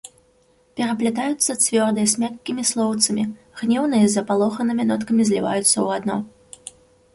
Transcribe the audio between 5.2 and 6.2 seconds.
зліваюцца ў адно.